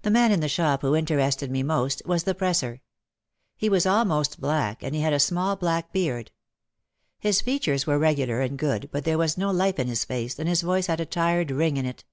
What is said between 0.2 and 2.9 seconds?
in the shop who interested me most was the presser.